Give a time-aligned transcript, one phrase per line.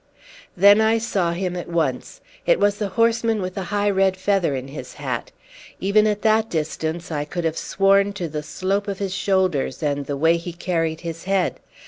[0.57, 2.21] Then I saw him at once.
[2.47, 5.31] It was the horseman with the high red feather in his hat.
[5.79, 10.07] Even at that distance I could have sworn to the slope of his shoulders and
[10.07, 11.59] the way he carried his head.